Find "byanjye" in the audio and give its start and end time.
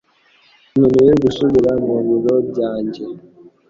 2.49-3.03